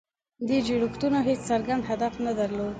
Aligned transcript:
دې 0.47 0.57
جوړښتونو 0.67 1.19
هېڅ 1.27 1.39
څرګند 1.49 1.87
هدف 1.89 2.13
نه 2.25 2.31
درلود. 2.39 2.69